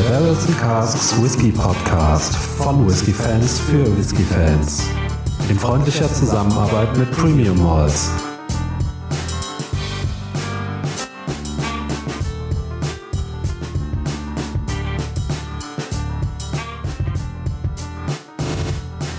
[0.00, 4.88] Der Barrels and Casks Whisky Podcast von Whisky Fans für Whisky Fans.
[5.50, 8.10] In freundlicher Zusammenarbeit mit Premium Malls.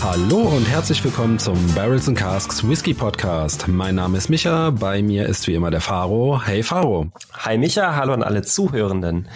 [0.02, 3.68] Hallo und herzlich willkommen zum Barrels and Casks Whisky Podcast.
[3.68, 6.41] Mein Name ist Micha, bei mir ist wie immer der Faro.
[6.44, 7.12] Hey Faro.
[7.34, 9.27] Hi Micha, hallo an alle Zuhörenden.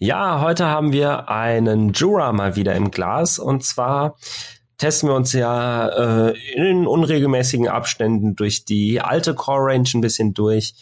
[0.00, 4.16] Ja, heute haben wir einen Jura mal wieder im Glas und zwar
[4.76, 5.88] testen wir uns ja
[6.28, 10.74] äh, in unregelmäßigen Abständen durch die alte Core Range ein bisschen durch.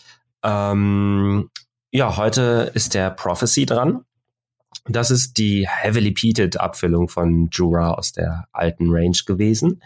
[0.43, 1.48] Ähm,
[1.93, 4.05] ja, heute ist der Prophecy dran.
[4.84, 9.83] Das ist die Heavily Peated Abfüllung von Jura aus der alten Range gewesen.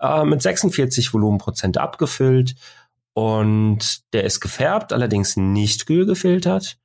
[0.00, 2.54] Äh, mit 46 Volumenprozent abgefüllt.
[3.12, 6.78] Und der ist gefärbt, allerdings nicht kühl gefiltert.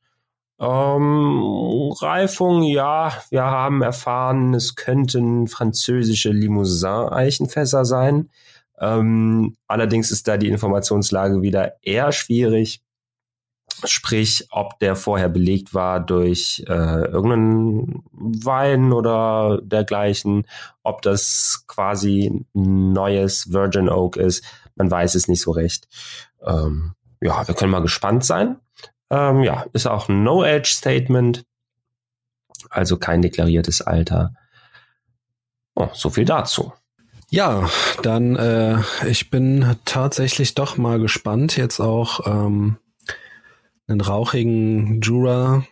[0.60, 8.30] Ähm, Reifung, ja, wir haben erfahren, es könnten französische Limousin-Eichenfässer sein.
[8.80, 12.82] Ähm, allerdings ist da die Informationslage wieder eher schwierig.
[13.84, 20.48] Sprich, ob der vorher belegt war durch äh, irgendeinen Wein oder dergleichen,
[20.82, 24.44] ob das quasi neues Virgin Oak ist,
[24.76, 25.88] man weiß es nicht so recht.
[26.44, 28.58] Ähm, ja, wir können mal gespannt sein.
[29.10, 31.46] Ähm, ja, ist auch ein No-Age-Statement,
[32.70, 34.34] also kein deklariertes Alter.
[35.76, 36.74] Oh, so viel dazu.
[37.30, 37.70] Ja,
[38.04, 42.78] dann äh, ich bin tatsächlich doch mal gespannt, jetzt auch ähm,
[43.88, 45.66] einen rauchigen Jura.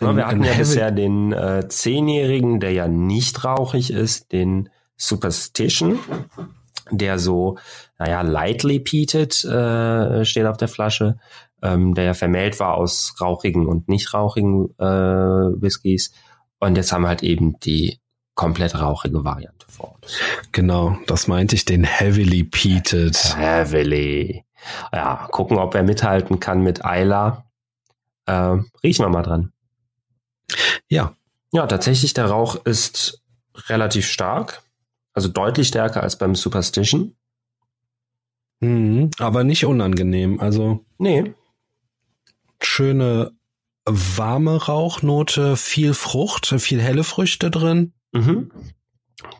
[0.00, 5.98] Ja, wir hatten ja bisher den äh, Zehnjährigen, der ja nicht rauchig ist, den Superstition,
[6.90, 7.58] der so,
[7.98, 11.18] naja, lightly peated äh, steht auf der Flasche,
[11.62, 16.12] ähm, der ja vermählt war aus rauchigen und nicht rauchigen äh, Whiskys.
[16.58, 17.98] Und jetzt haben wir halt eben die
[18.34, 20.18] komplett rauchige Variante vor uns.
[20.52, 23.36] Genau, das meinte ich, den heavily peated.
[23.36, 24.44] Heavily
[24.92, 27.44] ja, gucken, ob er mithalten kann mit Ayla.
[28.26, 29.52] Äh, riechen wir mal dran.
[30.88, 31.14] Ja.
[31.52, 33.22] Ja, tatsächlich, der Rauch ist
[33.68, 34.62] relativ stark.
[35.14, 37.16] Also deutlich stärker als beim Superstition.
[38.60, 40.40] Mhm, aber nicht unangenehm.
[40.40, 40.84] Also.
[40.98, 41.34] Nee.
[42.62, 43.32] Schöne
[43.84, 47.94] warme Rauchnote, viel Frucht, viel helle Früchte drin.
[48.12, 48.50] Mhm.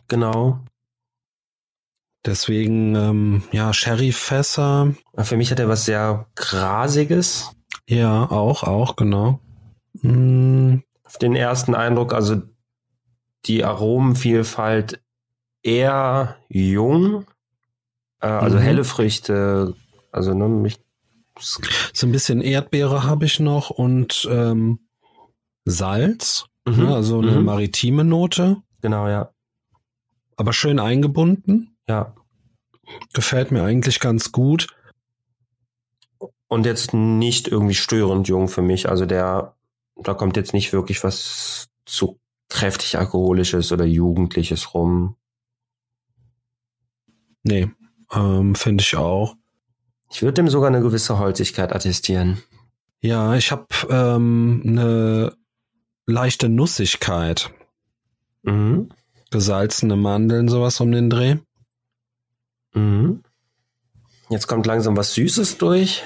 [0.07, 0.59] Genau.
[2.25, 4.93] Deswegen, ähm, ja, Sherry-Fässer.
[5.17, 7.51] Für mich hat er was sehr Grasiges.
[7.87, 9.39] Ja, auch, auch, genau.
[10.01, 10.79] Mm.
[11.03, 12.41] Auf den ersten Eindruck, also
[13.45, 15.01] die Aromenvielfalt
[15.63, 17.25] eher jung,
[18.21, 18.61] äh, also mhm.
[18.61, 19.75] helle Früchte,
[20.11, 20.79] also ne, mich
[21.39, 24.79] so ein bisschen Erdbeere habe ich noch und ähm,
[25.65, 26.83] Salz, mhm.
[26.83, 27.45] ne, also eine mhm.
[27.45, 28.57] maritime Note.
[28.81, 29.31] Genau, ja.
[30.35, 31.77] Aber schön eingebunden.
[31.87, 32.15] Ja.
[33.13, 34.67] Gefällt mir eigentlich ganz gut.
[36.47, 38.89] Und jetzt nicht irgendwie störend jung für mich.
[38.89, 39.55] Also der,
[39.95, 45.15] da kommt jetzt nicht wirklich was zu kräftig alkoholisches oder jugendliches rum.
[47.43, 47.69] Nee,
[48.11, 49.35] ähm, finde ich auch.
[50.11, 52.41] Ich würde dem sogar eine gewisse Holzigkeit attestieren.
[53.01, 55.33] Ja, ich habe ähm, eine
[56.05, 57.51] leichte Nussigkeit.
[58.43, 58.89] Mhm.
[59.31, 61.37] Gesalzene Mandeln, sowas um den Dreh.
[62.73, 63.23] Mhm.
[64.29, 66.03] Jetzt kommt langsam was Süßes durch.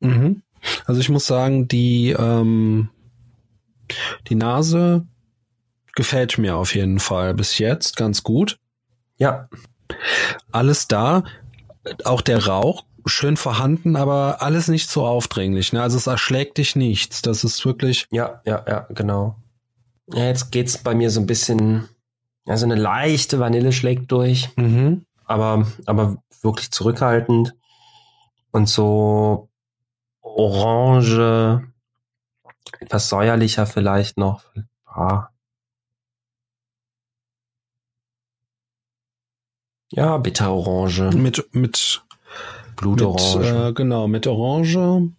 [0.00, 0.42] Mhm.
[0.86, 2.90] Also ich muss sagen, die, ähm,
[4.28, 5.06] die Nase
[5.94, 8.58] gefällt mir auf jeden Fall bis jetzt ganz gut.
[9.16, 9.48] Ja.
[10.50, 11.24] Alles da.
[12.04, 15.72] Auch der Rauch schön vorhanden, aber alles nicht so aufdringlich.
[15.72, 15.82] Ne?
[15.82, 17.22] Also es erschlägt dich nichts.
[17.22, 18.06] Das ist wirklich.
[18.10, 19.36] Ja, ja, ja, genau.
[20.12, 21.88] Ja, jetzt geht's bei mir so ein bisschen,
[22.46, 24.50] also eine leichte Vanille schlägt durch.
[24.56, 27.54] Mhm aber, aber wirklich zurückhaltend
[28.50, 29.48] und so
[30.22, 31.62] orange,
[32.80, 34.44] etwas säuerlicher vielleicht noch.
[34.84, 35.28] Ah.
[39.92, 41.14] Ja, bitterorange.
[41.14, 42.04] Mit, mit
[42.76, 43.52] Blutorange.
[43.52, 45.10] Mit, äh, genau, mit Orange.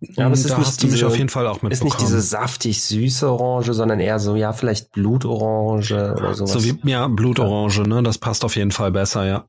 [0.00, 1.72] Ja, aber es ist da nicht hast du diese, mich auf jeden Fall auch mitbekommen.
[1.72, 6.52] Ist nicht diese saftig süße Orange, sondern eher so, ja, vielleicht Blutorange oder sowas.
[6.52, 8.02] So wie, ja, Blutorange, ne?
[8.02, 9.44] Das passt auf jeden Fall besser, ja.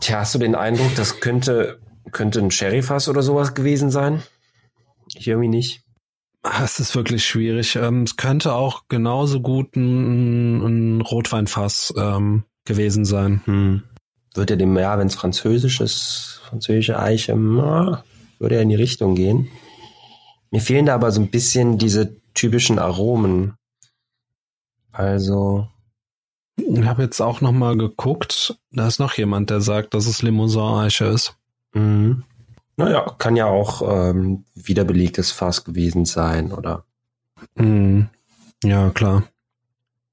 [0.00, 1.80] Tja, hast du den Eindruck, das könnte,
[2.10, 4.22] könnte ein Sherryfass oder sowas gewesen sein?
[5.14, 5.84] Ich irgendwie nicht.
[6.62, 7.76] Es ist wirklich schwierig.
[7.76, 13.42] Ähm, es könnte auch genauso gut ein, ein Rotweinfass ähm, gewesen sein.
[13.44, 13.82] Hm.
[14.34, 19.14] Wird ja dem, ja, wenn es französisch ist, französische Eiche, würde er in die Richtung
[19.14, 19.48] gehen.
[20.50, 23.54] Mir fehlen da aber so ein bisschen diese typischen Aromen.
[24.92, 25.68] Also.
[26.56, 28.56] Ich habe jetzt auch noch mal geguckt.
[28.70, 31.36] Da ist noch jemand, der sagt, dass es Limousin-Eiche ist.
[31.72, 32.24] Mhm.
[32.76, 36.84] Naja, kann ja auch ähm, wiederbelegtes Fass gewesen sein, oder?
[37.54, 38.08] Mhm.
[38.62, 39.24] Ja, klar.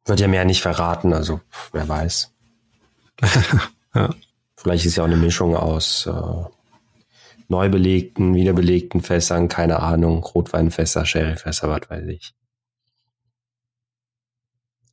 [0.06, 2.33] Wird ja mehr nicht verraten, also wer weiß.
[3.96, 4.10] ja.
[4.56, 6.44] Vielleicht ist ja auch eine Mischung aus äh,
[7.48, 12.34] neu belegten, wiederbelegten Fässern, keine Ahnung, Rotweinfässer, Sherryfässer, was weiß ich.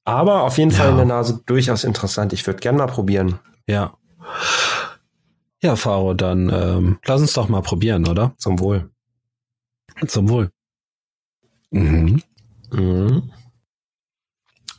[0.05, 0.77] Aber auf jeden ja.
[0.77, 2.33] Fall in der Nase durchaus interessant.
[2.33, 3.41] Ich würde gerne mal probieren.
[3.67, 3.97] Ja.
[5.63, 8.35] Ja, Faro, dann ähm, lass uns doch mal probieren, oder?
[8.37, 8.91] Zum Wohl.
[10.07, 10.51] Zum Wohl.
[11.71, 12.23] Mhm.
[12.71, 13.33] Mhm.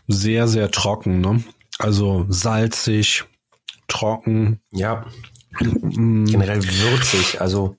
[0.08, 1.44] Sehr, sehr trocken, ne?
[1.80, 3.26] Also salzig,
[3.88, 4.62] trocken.
[4.72, 5.06] Ja.
[5.60, 6.26] Mhm.
[6.26, 7.78] Generell würzig, also.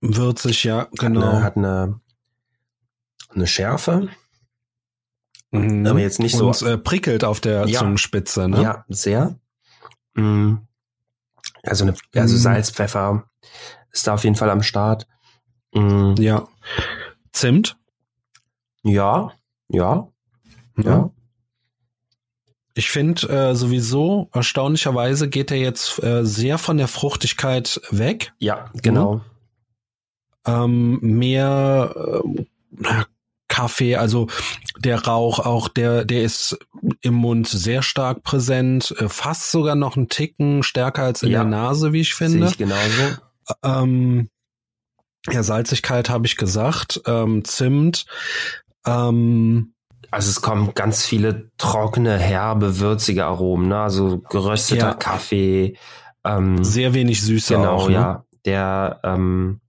[0.00, 1.20] Würzig, ja, genau.
[1.20, 2.00] Hat eine, hat eine,
[3.34, 4.08] eine Schärfe.
[5.50, 5.86] Mhm.
[5.86, 6.66] Aber jetzt nicht Und, so.
[6.66, 7.78] äh, prickelt auf der ja.
[7.78, 8.62] Zungenspitze, ne?
[8.62, 9.38] Ja, sehr.
[10.14, 10.66] Mhm.
[11.62, 12.40] Also, eine, also mhm.
[12.40, 13.24] Salz, Pfeffer
[13.92, 15.06] ist da auf jeden Fall am Start.
[15.74, 16.14] Mhm.
[16.18, 16.48] Ja.
[17.32, 17.76] Zimt?
[18.82, 19.32] Ja,
[19.68, 20.08] ja,
[20.74, 20.84] mhm.
[20.84, 21.10] ja.
[22.74, 28.32] Ich finde äh, sowieso, erstaunlicherweise geht er jetzt äh, sehr von der Fruchtigkeit weg.
[28.38, 29.16] Ja, genau.
[29.16, 29.20] Mhm.
[30.44, 32.22] Ähm, mehr
[32.84, 33.04] äh,
[33.48, 34.28] Kaffee, also
[34.78, 36.58] der Rauch auch, der, der ist
[37.02, 41.40] im Mund sehr stark präsent, äh, fast sogar noch einen Ticken stärker als in ja,
[41.40, 42.38] der Nase, wie ich finde.
[42.38, 43.16] Sehe ich genauso.
[43.62, 44.30] Ähm,
[45.30, 48.06] ja, Salzigkeit habe ich gesagt, ähm, Zimt.
[48.86, 49.71] Ähm,
[50.12, 53.80] also es kommen ganz viele trockene, herbe, würzige Aromen, ne?
[53.80, 54.94] Also gerösteter ja.
[54.94, 55.76] Kaffee.
[56.22, 57.88] Ähm, Sehr wenig Süße genau, auch.
[57.88, 57.94] Ne?
[57.94, 58.24] ja.
[58.44, 59.60] Der ähm,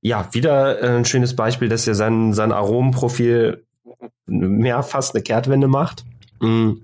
[0.00, 3.66] ja, wieder äh, ein schönes Beispiel, dass er sein, sein Aromenprofil
[4.24, 6.04] mehr fast eine Kehrtwende macht.
[6.40, 6.82] Mhm.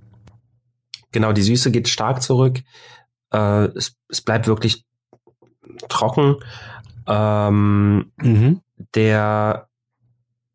[1.12, 2.60] Genau, die Süße geht stark zurück.
[3.32, 4.84] Äh, es, es bleibt wirklich
[5.88, 6.36] trocken.
[7.06, 8.60] Ähm, mhm.
[8.94, 9.68] Der,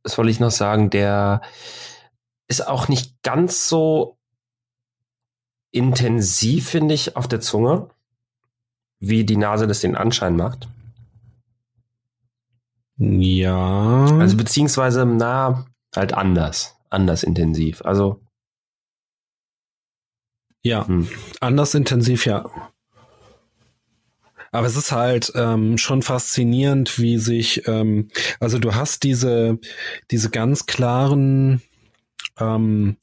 [0.07, 1.41] was soll ich noch sagen, der
[2.47, 4.17] ist auch nicht ganz so
[5.71, 7.89] intensiv, finde ich, auf der Zunge,
[8.99, 10.69] wie die Nase das den Anschein macht.
[12.97, 14.05] Ja.
[14.17, 16.77] Also beziehungsweise, na, halt anders.
[16.89, 17.81] Anders intensiv.
[17.83, 18.21] Also.
[20.63, 21.09] Ja, hm.
[21.41, 22.49] anders intensiv, ja.
[24.57, 28.09] Aber es ist halt ähm, schon faszinierend, wie sich, ähm,
[28.39, 29.59] also du hast diese,
[30.11, 31.61] diese ganz klaren
[32.39, 32.97] ähm,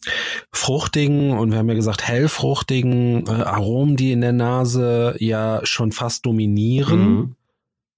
[0.53, 5.93] fruchtigen und wir haben ja gesagt hellfruchtigen äh, Aromen, die in der Nase ja schon
[5.93, 7.15] fast dominieren.
[7.15, 7.37] Mhm.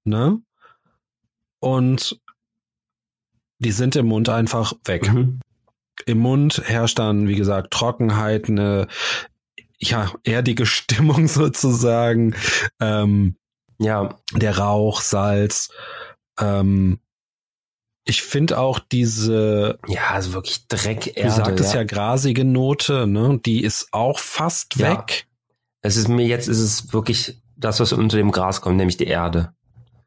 [0.05, 0.41] Ne?
[1.67, 2.21] und
[3.59, 5.13] die sind im Mund einfach weg.
[5.13, 5.41] Mhm.
[6.05, 8.87] Im Mund herrscht dann, wie gesagt, Trockenheit, eine
[9.79, 12.35] ja, erdige Stimmung sozusagen.
[12.81, 13.37] Ähm,
[13.79, 14.19] ja.
[14.33, 15.71] Der Rauch, Salz.
[16.39, 17.01] Ähm,
[18.05, 19.79] ich finde auch diese.
[19.89, 21.15] Ja, also wirklich Dreck.
[21.17, 21.81] Du sagtest ja.
[21.81, 23.41] ja grasige Note, ne?
[23.45, 24.93] Die ist auch fast ja.
[24.93, 25.27] weg.
[25.83, 29.07] Es ist mir jetzt ist es wirklich das, was unter dem Gras kommt, nämlich die
[29.07, 29.53] Erde.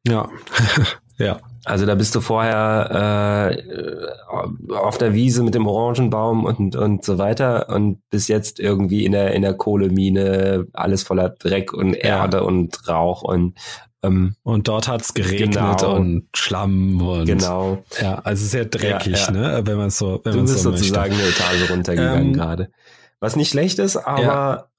[0.07, 0.29] Ja.
[1.17, 1.41] ja.
[1.65, 7.17] Also da bist du vorher äh, auf der Wiese mit dem Orangenbaum und und so
[7.17, 12.37] weiter und bis jetzt irgendwie in der in der Kohlemine alles voller Dreck und Erde
[12.37, 12.43] ja.
[12.43, 13.55] und Rauch und
[14.01, 15.95] ähm, und dort hat's geregnet genau.
[15.95, 19.31] und Schlamm und genau ja also sehr dreckig ja, ja.
[19.31, 22.71] ne wenn man so wenn du man bist so sozusagen eine Etage runtergegangen ähm, gerade
[23.19, 24.69] was nicht schlecht ist aber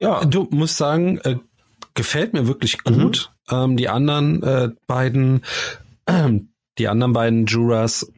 [0.00, 1.36] ja, du musst sagen äh,
[1.98, 3.32] gefällt mir wirklich gut.
[3.50, 3.56] Mhm.
[3.56, 5.42] Ähm, die anderen äh, beiden,
[6.06, 6.30] äh,
[6.78, 8.10] die anderen beiden Juras,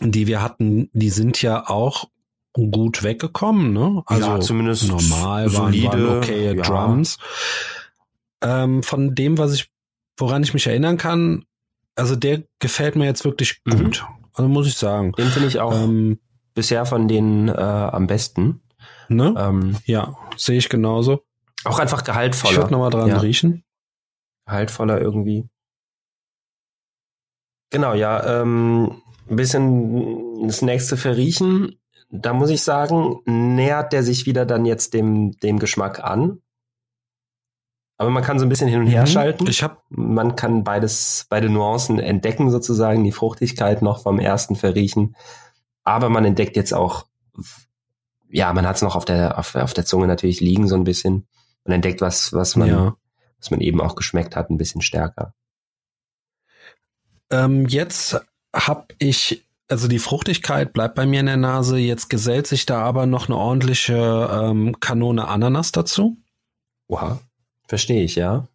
[0.00, 2.08] die wir hatten, die sind ja auch
[2.52, 4.04] gut weggekommen, ne?
[4.06, 6.62] Also ja, zumindest normal solide, waren, waren okay ja.
[6.62, 7.18] Drums.
[8.42, 9.70] Ähm, von dem, was ich,
[10.16, 11.44] woran ich mich erinnern kann,
[11.96, 13.84] also der gefällt mir jetzt wirklich mhm.
[13.84, 14.06] gut.
[14.34, 15.12] Also muss ich sagen.
[15.18, 16.20] Den finde ich auch ähm,
[16.54, 18.60] bisher von denen äh, am besten.
[19.08, 19.34] Ne?
[19.36, 21.24] Ähm, ja, sehe ich genauso.
[21.64, 22.52] Auch einfach gehaltvoller.
[22.52, 23.18] Ich würde nochmal dran ja.
[23.18, 23.64] riechen.
[24.46, 25.48] Gehaltvoller irgendwie.
[27.70, 31.78] Genau, ja, ähm, ein bisschen das nächste verriechen.
[32.10, 36.40] Da muss ich sagen, nähert der sich wieder dann jetzt dem, dem Geschmack an.
[37.98, 39.08] Aber man kann so ein bisschen hin und her mhm.
[39.08, 39.46] schalten.
[39.48, 45.16] Ich hab man kann beides, beide Nuancen entdecken sozusagen, die Fruchtigkeit noch vom ersten Verriechen.
[45.82, 47.06] Aber man entdeckt jetzt auch,
[48.30, 50.84] ja, man hat es noch auf der, auf, auf der Zunge natürlich liegen so ein
[50.84, 51.26] bisschen
[51.68, 52.96] und entdeckt was, was man, ja.
[53.38, 55.34] was man eben auch geschmeckt hat, ein bisschen stärker.
[57.30, 58.20] Ähm, jetzt
[58.56, 61.76] habe ich, also die Fruchtigkeit bleibt bei mir in der Nase.
[61.78, 66.16] Jetzt gesellt sich da aber noch eine ordentliche ähm, Kanone Ananas dazu.
[66.88, 67.20] Oha.
[67.68, 68.48] Verstehe ich, ja.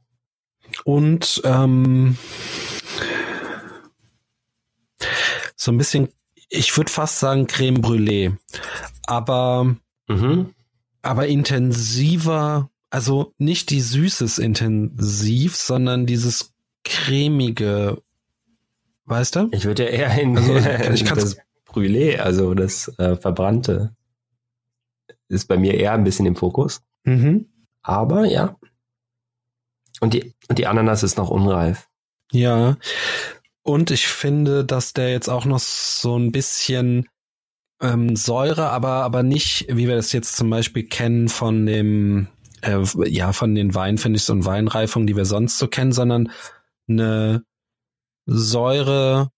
[0.86, 2.18] Und ähm,
[5.56, 6.10] so ein bisschen,
[6.50, 8.36] ich würde fast sagen Creme Brûlée.
[9.06, 9.76] Aber,
[10.08, 10.56] Mhm.
[11.04, 18.04] aber intensiver, also nicht die Süßes intensiv, sondern dieses cremige,
[19.06, 19.50] weißt du?
[19.52, 23.96] Ich würde ja eher in, Also, in ich das Brûlée, also das äh, Verbrannte,
[25.28, 26.84] ist bei mir eher ein bisschen im Fokus.
[27.04, 27.48] Mhm.
[27.82, 28.58] Aber ja.
[30.00, 31.90] Und die, und die Ananas ist noch unreif.
[32.32, 32.78] Ja.
[33.64, 37.10] Und ich finde, dass der jetzt auch noch so ein bisschen
[37.82, 42.28] ähm, Säure, aber, aber nicht, wie wir das jetzt zum Beispiel kennen von dem,
[42.64, 46.32] äh, ja, von den Weinfinishes und Weinreifungen, die wir sonst so kennen, sondern
[46.88, 47.44] eine
[48.26, 49.30] Säure,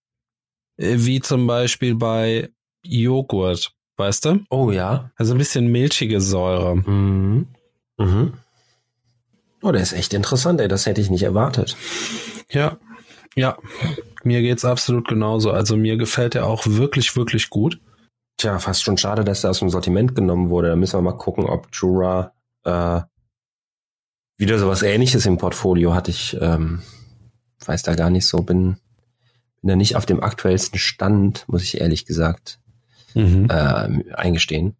[0.76, 2.50] äh, wie zum Beispiel bei
[2.84, 4.40] Joghurt, weißt du?
[4.50, 5.10] Oh ja.
[5.16, 6.76] Also ein bisschen milchige Säure.
[6.76, 7.48] Mhm.
[7.98, 8.34] Mhm.
[9.62, 10.68] Oh, der ist echt interessant, ey.
[10.68, 11.76] Das hätte ich nicht erwartet.
[12.50, 12.78] Ja,
[13.34, 13.58] ja.
[14.22, 15.50] Mir geht's absolut genauso.
[15.50, 17.80] Also mir gefällt er auch wirklich, wirklich gut.
[18.36, 20.68] Tja, fast schon schade, dass der aus dem Sortiment genommen wurde.
[20.68, 22.32] Da müssen wir mal gucken, ob Jura
[22.64, 23.00] äh,
[24.36, 26.08] wieder sowas ähnliches im Portfolio hat.
[26.08, 26.82] Ich ähm,
[27.64, 28.76] weiß da gar nicht so, bin,
[29.60, 32.60] bin da nicht auf dem aktuellsten Stand, muss ich ehrlich gesagt
[33.16, 33.48] Mhm.
[33.48, 34.76] äh, eingestehen.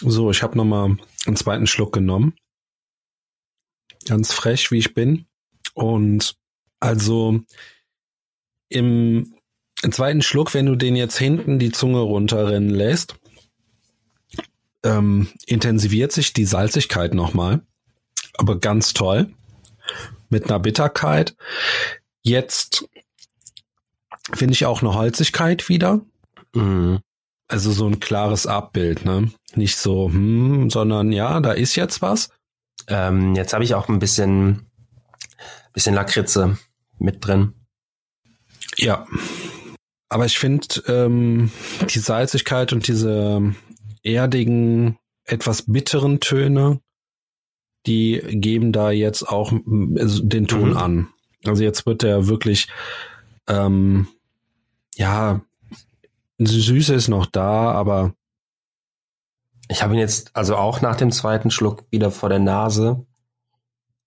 [0.00, 2.34] So, ich habe noch mal einen zweiten Schluck genommen.
[4.06, 5.26] Ganz frech, wie ich bin.
[5.74, 6.36] Und
[6.78, 7.40] also
[8.68, 9.34] im,
[9.82, 13.16] im zweiten Schluck, wenn du den jetzt hinten die Zunge runterrennen lässt,
[14.84, 17.62] ähm, intensiviert sich die Salzigkeit nochmal.
[18.36, 19.30] Aber ganz toll.
[20.28, 21.34] Mit einer Bitterkeit.
[22.22, 22.86] Jetzt
[24.34, 26.00] finde ich auch eine Holzigkeit wieder.
[26.54, 27.00] Mhm.
[27.48, 29.32] Also so ein klares Abbild, ne?
[29.54, 32.28] Nicht so, hm, sondern ja, da ist jetzt was.
[32.88, 34.66] Ähm, jetzt habe ich auch ein bisschen,
[35.72, 36.58] bisschen Lakritze
[36.98, 37.54] mit drin.
[38.76, 39.06] Ja.
[40.10, 41.50] Aber ich finde, ähm,
[41.88, 43.54] die Salzigkeit und diese
[44.02, 46.80] erdigen, etwas bitteren Töne,
[47.86, 49.52] die geben da jetzt auch
[49.96, 50.76] also den Ton Mhm.
[50.76, 51.08] an.
[51.44, 52.68] Also jetzt wird der wirklich,
[53.46, 54.08] ähm,
[54.96, 55.40] ja,
[56.38, 58.14] Süße ist noch da, aber
[59.70, 63.04] Ich habe ihn jetzt also auch nach dem zweiten Schluck wieder vor der Nase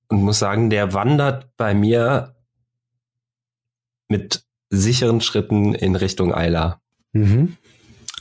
[0.08, 2.36] und muss sagen, der wandert bei mir
[4.08, 6.82] mit sicheren Schritten in Richtung Eiler.
[7.14, 7.58] mhm.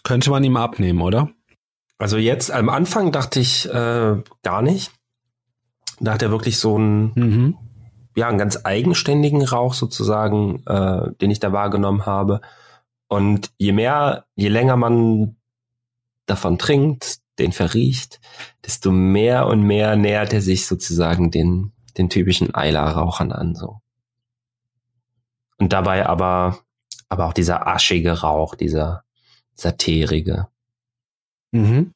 [0.03, 1.31] könnte man ihm abnehmen, oder?
[2.01, 4.91] Also jetzt am Anfang dachte ich äh, gar nicht.
[6.01, 7.59] Da hat er wirklich so einen, Mhm.
[8.17, 12.41] ja, einen ganz eigenständigen Rauch sozusagen, äh, den ich da wahrgenommen habe.
[13.07, 15.37] Und je mehr, je länger man
[16.25, 18.21] davon trinkt, den verriecht,
[18.65, 23.81] desto mehr und mehr nähert er sich sozusagen den, den typischen Eiler-Rauchern an, so.
[25.59, 26.61] Und dabei aber,
[27.11, 29.05] aber auch dieser aschige Rauch, dieser,
[29.59, 30.49] dieser teerige.
[31.53, 31.93] Mhm.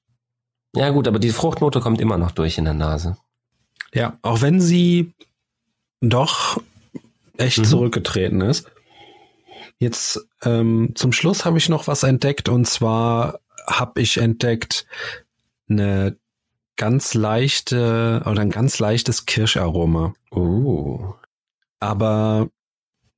[0.75, 3.17] Ja gut, aber die Fruchtnote kommt immer noch durch in der Nase.
[3.93, 5.15] Ja, auch wenn sie
[6.01, 6.61] doch
[7.37, 7.65] echt Mhm.
[7.65, 8.67] zurückgetreten ist.
[9.79, 14.87] Jetzt ähm, zum Schluss habe ich noch was entdeckt und zwar habe ich entdeckt
[15.69, 16.17] eine
[16.77, 20.15] ganz leichte oder ein ganz leichtes Kirscharoma.
[20.33, 21.15] Uh.
[21.81, 22.49] Aber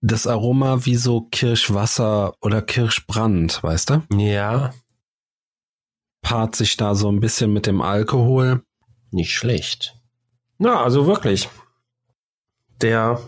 [0.02, 4.02] das Aroma wie so Kirschwasser oder Kirschbrand, weißt du?
[4.16, 4.72] Ja,
[6.22, 8.62] Paart sich da so ein bisschen mit dem Alkohol.
[9.12, 9.98] nicht schlecht.
[10.58, 11.48] Na, also wirklich.
[12.82, 13.20] Der,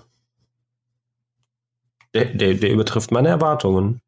[2.14, 4.00] der, der, der übertrifft meine Erwartungen.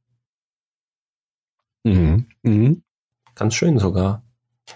[1.84, 2.26] Mhm.
[2.42, 2.82] Mhm.
[3.34, 4.22] Ganz schön sogar.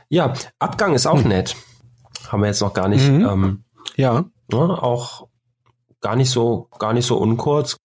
[0.09, 1.29] Ja, Abgang ist auch Hm.
[1.29, 1.57] nett.
[2.29, 3.25] Haben wir jetzt noch gar nicht, Mhm.
[3.27, 3.65] ähm,
[3.97, 5.29] Ja, ne, auch
[6.01, 7.77] gar nicht so, gar nicht so unkurz.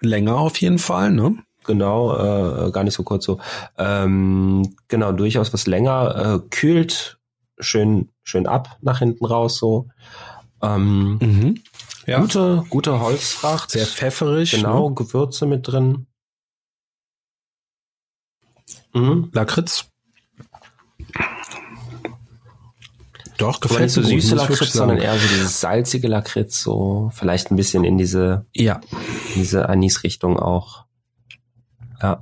[0.00, 1.42] länger auf jeden Fall, ne?
[1.64, 3.40] Genau, äh, gar nicht so kurz so.
[3.78, 6.42] Ähm, genau, durchaus was länger.
[6.44, 7.18] Äh, kühlt
[7.58, 9.88] schön, schön ab nach hinten raus so.
[10.62, 11.62] Ähm, Mhm.
[12.06, 12.20] Ja.
[12.20, 13.70] Gute, gute Holzfracht.
[13.70, 14.50] Sehr pfefferig.
[14.50, 14.94] Genau, Ne?
[14.94, 16.06] Gewürze mit drin.
[18.92, 19.30] Mhm.
[19.32, 19.86] Lakritz.
[23.36, 27.10] Doch, gefällt nicht so mir gut, süße Lakritz, sondern eher so dieses salzige Lakritz, so
[27.14, 28.80] vielleicht ein bisschen in diese, Ja,
[29.34, 30.84] in diese Anis-Richtung auch.
[32.02, 32.20] Ja.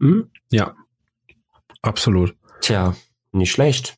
[0.00, 0.30] Hm?
[0.50, 0.74] ja.
[1.82, 2.34] Absolut.
[2.60, 2.94] Tja,
[3.32, 3.96] nicht schlecht.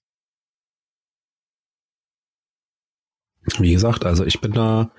[3.59, 4.90] wie gesagt, also ich bin da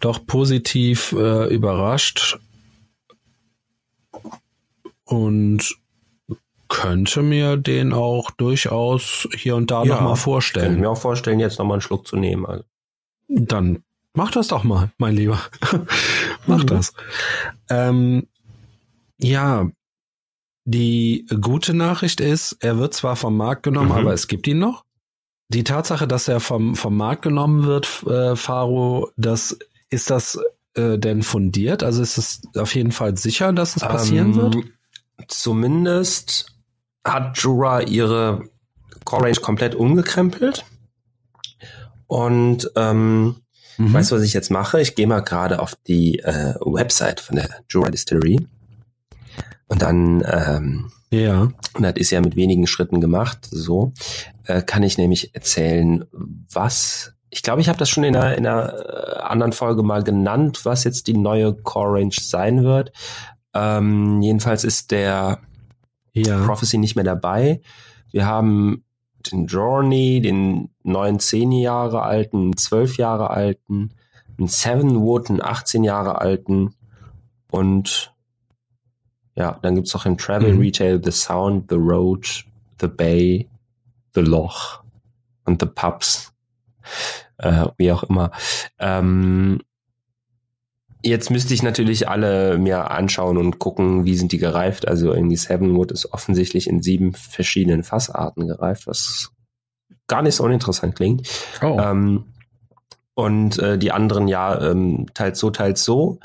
[0.00, 2.38] doch positiv äh, überrascht
[5.04, 5.76] und
[6.68, 10.66] könnte mir den auch durchaus hier und da ja, nochmal vorstellen.
[10.66, 12.46] Könnte mir auch vorstellen, jetzt nochmal einen Schluck zu nehmen.
[12.46, 12.64] Also.
[13.28, 13.82] Dann
[14.14, 15.40] mach das doch mal, mein Lieber.
[16.46, 16.66] mach mhm.
[16.66, 16.92] das.
[17.70, 18.28] Ähm,
[19.18, 19.68] ja,
[20.64, 23.96] die gute Nachricht ist, er wird zwar vom Markt genommen, mhm.
[23.98, 24.84] aber es gibt ihn noch.
[25.48, 29.56] Die Tatsache, dass er vom, vom Markt genommen wird, äh, Faro, das,
[29.90, 30.40] ist das
[30.74, 31.84] äh, denn fundiert?
[31.84, 34.56] Also ist es auf jeden Fall sicher, dass es passieren ähm, wird?
[35.28, 36.52] Zumindest
[37.04, 38.48] hat Jura ihre
[39.04, 40.64] Core Range komplett umgekrempelt.
[42.08, 43.36] Und ähm,
[43.78, 43.94] mhm.
[43.94, 44.80] weißt du, was ich jetzt mache?
[44.80, 48.46] Ich gehe mal gerade auf die äh, Website von der Jura Distillery.
[49.68, 51.48] Und dann, ähm, ja.
[51.74, 53.46] Und das ist ja mit wenigen Schritten gemacht.
[53.50, 53.92] So
[54.44, 56.04] äh, kann ich nämlich erzählen,
[56.52, 57.12] was.
[57.30, 60.64] Ich glaube, ich habe das schon in einer, in einer äh, anderen Folge mal genannt,
[60.64, 62.92] was jetzt die neue Core Range sein wird.
[63.54, 65.40] Ähm, jedenfalls ist der
[66.12, 66.44] ja.
[66.44, 67.60] Prophecy nicht mehr dabei.
[68.10, 68.84] Wir haben
[69.32, 73.90] den Journey, den neuen zehn Jahre alten, zwölf Jahre alten,
[74.38, 76.74] einen Sevenwood, einen 18 Jahre alten
[77.50, 78.14] und
[79.36, 80.60] ja, dann gibt's noch im Travel mhm.
[80.60, 82.44] Retail The Sound, The Road,
[82.80, 83.48] The Bay,
[84.14, 84.82] The Loch
[85.44, 86.32] und The Pubs.
[87.38, 88.30] Äh, wie auch immer.
[88.78, 89.60] Ähm,
[91.02, 94.88] jetzt müsste ich natürlich alle mir anschauen und gucken, wie sind die gereift.
[94.88, 99.32] Also irgendwie Sevenwood ist offensichtlich in sieben verschiedenen Fassarten gereift, was
[100.06, 101.28] gar nicht so uninteressant klingt.
[101.62, 101.78] Oh.
[101.78, 102.24] Ähm,
[103.14, 106.20] und äh, die anderen ja ähm, teils so, teils so.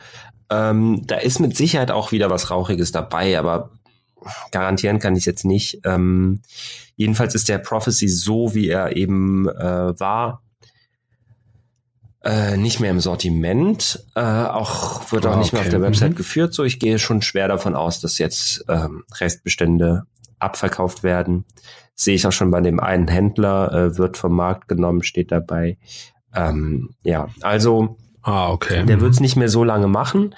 [0.51, 3.72] Ähm, da ist mit Sicherheit auch wieder was Rauchiges dabei, aber
[4.51, 5.79] garantieren kann ich jetzt nicht.
[5.86, 6.41] Ähm,
[6.96, 10.43] jedenfalls ist der Prophecy so, wie er eben äh, war,
[12.23, 14.06] äh, nicht mehr im Sortiment.
[14.13, 15.39] Äh, auch wird auch okay.
[15.39, 16.15] nicht mehr auf der Website mhm.
[16.15, 16.54] geführt.
[16.54, 20.04] So, ich gehe schon schwer davon aus, dass jetzt ähm, Restbestände
[20.38, 21.45] abverkauft werden.
[21.95, 25.78] Sehe ich auch schon bei dem einen Händler, äh, wird vom Markt genommen, steht dabei.
[26.36, 28.86] Ähm, ja, also Ah, okay.
[28.86, 30.36] Der wird es nicht mehr so lange machen.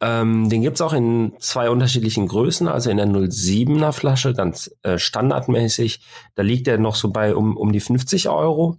[0.00, 4.98] Ähm, den gibt's auch in zwei unterschiedlichen Größen, also in der 07er Flasche, ganz äh,
[4.98, 6.00] standardmäßig.
[6.34, 8.76] Da liegt er noch so bei um, um die 50 Euro.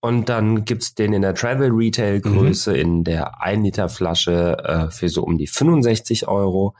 [0.00, 2.78] Und dann gibt's den in der Travel Retail Größe mhm.
[2.78, 6.74] in der 1 Liter Flasche äh, für so um die 65 Euro.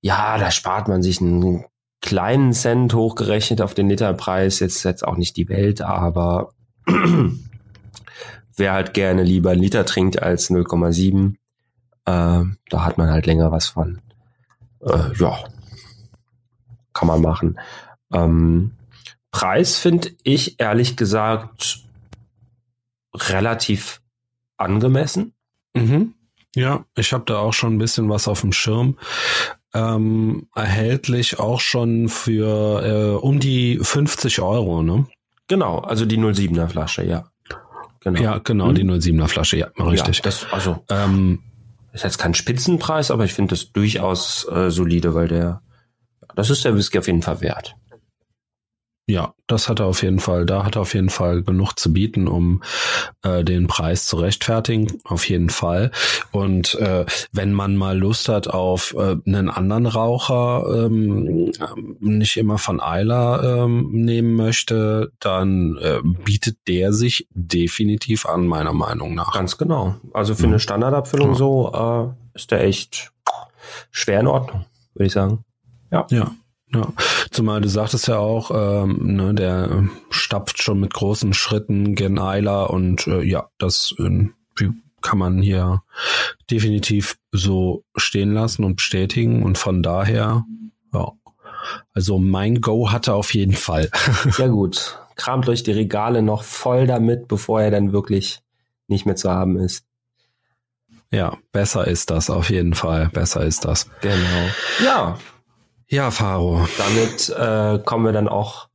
[0.00, 1.64] Ja, da spart man sich einen
[2.00, 4.60] kleinen Cent hochgerechnet auf den Literpreis.
[4.60, 6.52] Jetzt jetzt auch nicht die Welt, aber
[8.56, 11.34] wer halt gerne lieber einen Liter trinkt als 0,7,
[12.06, 14.00] äh, da hat man halt länger was von.
[14.80, 15.38] Äh, ja,
[16.92, 17.58] kann man machen.
[18.12, 18.72] Ähm,
[19.30, 21.84] Preis finde ich ehrlich gesagt
[23.14, 24.00] relativ
[24.56, 25.34] angemessen.
[25.74, 26.14] Mhm.
[26.54, 28.96] Ja, ich habe da auch schon ein bisschen was auf dem Schirm.
[29.74, 35.06] Ähm, erhältlich auch schon für äh, um die 50 Euro, ne?
[35.48, 37.30] Genau, also die 07er Flasche, ja.
[38.06, 38.20] Genau.
[38.22, 38.76] Ja, genau, hm?
[38.76, 40.18] die 07er Flasche, ja, richtig.
[40.18, 41.40] Ja, das, also, ähm,
[41.92, 45.60] ist jetzt kein Spitzenpreis, aber ich finde das durchaus äh, solide, weil der,
[46.36, 47.74] das ist der Whisky auf jeden Fall wert.
[49.08, 50.46] Ja, das hat er auf jeden Fall.
[50.46, 52.62] Da hat er auf jeden Fall genug zu bieten, um
[53.22, 54.98] äh, den Preis zu rechtfertigen.
[55.04, 55.92] Auf jeden Fall.
[56.32, 61.52] Und äh, wenn man mal Lust hat auf äh, einen anderen Raucher, ähm,
[62.00, 68.72] nicht immer von Eiler ähm, nehmen möchte, dann äh, bietet der sich definitiv an, meiner
[68.72, 69.34] Meinung nach.
[69.34, 69.94] Ganz genau.
[70.12, 70.54] Also für mhm.
[70.54, 71.34] eine Standardabfüllung ja.
[71.36, 73.12] so äh, ist der echt
[73.92, 74.64] schwer in Ordnung,
[74.94, 75.44] würde ich sagen.
[75.92, 76.08] Ja.
[76.10, 76.32] Ja.
[76.74, 76.92] Ja,
[77.30, 82.70] zumal du sagtest ja auch, ähm, ne, der stapft schon mit großen Schritten gen Eiler
[82.70, 84.28] und äh, ja, das äh,
[85.00, 85.82] kann man hier
[86.50, 90.44] definitiv so stehen lassen und bestätigen und von daher,
[90.92, 91.12] ja,
[91.92, 93.88] also mein Go hatte auf jeden Fall.
[94.30, 94.98] Sehr gut.
[95.14, 98.40] Kramt euch die Regale noch voll damit, bevor er dann wirklich
[98.88, 99.84] nicht mehr zu haben ist.
[101.12, 103.08] Ja, besser ist das auf jeden Fall.
[103.12, 103.88] Besser ist das.
[104.00, 104.48] Genau.
[104.84, 105.18] Ja,
[105.88, 106.66] ja, Faro.
[106.78, 108.68] Damit äh, kommen wir dann auch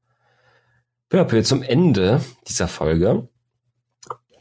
[1.43, 3.27] zum Ende dieser Folge.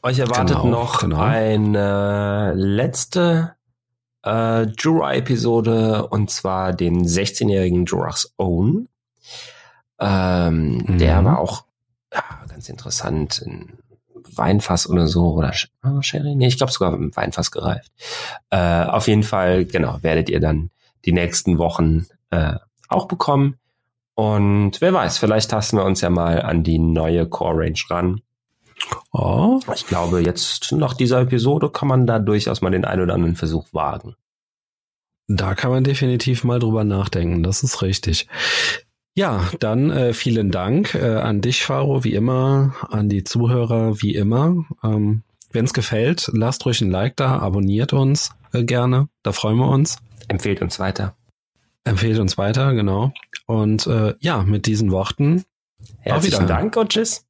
[0.03, 1.21] Euch erwartet genau, noch genau.
[1.21, 3.55] eine letzte
[4.25, 8.89] äh, Jura-Episode und zwar den 16-jährigen Jurach's Own.
[9.99, 10.99] Ähm, mhm.
[10.99, 11.65] Der war auch
[12.13, 13.79] ja, ganz interessant in
[14.37, 15.53] Weinfass oder so oder
[15.85, 17.91] oh, Sherry, nee, ich glaube sogar im Weinfass gereift.
[18.51, 20.71] Äh, auf jeden Fall, genau, werdet ihr dann
[21.05, 22.55] die nächsten Wochen äh,
[22.89, 23.57] auch bekommen.
[24.15, 28.21] Und wer weiß, vielleicht tasten wir uns ja mal an die neue Core Range ran.
[29.13, 29.61] Oh.
[29.75, 33.37] Ich glaube, jetzt nach dieser Episode kann man da durchaus mal den einen oder anderen
[33.37, 34.15] Versuch wagen.
[35.29, 38.27] Da kann man definitiv mal drüber nachdenken, das ist richtig.
[39.15, 44.15] Ja, dann äh, vielen Dank äh, an dich, Faro, wie immer, an die Zuhörer, wie
[44.15, 44.65] immer.
[44.83, 49.59] Ähm, Wenn es gefällt, lasst ruhig ein Like da, abonniert uns äh, gerne, da freuen
[49.59, 49.99] wir uns.
[50.29, 51.17] Empfehlt uns weiter.
[51.85, 53.13] Empfehlt uns weiter, genau.
[53.47, 55.45] Und äh, ja, mit diesen Worten.
[56.01, 57.27] Herzlichen Dank und tschüss.